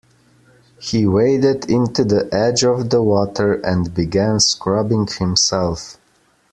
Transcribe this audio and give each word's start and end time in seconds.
He 0.79 1.05
waded 1.05 1.69
into 1.69 2.03
the 2.03 2.27
edge 2.33 2.63
of 2.63 2.89
the 2.89 3.03
water 3.03 3.53
and 3.63 3.93
began 3.93 4.39
scrubbing 4.39 5.05
himself. 5.05 5.97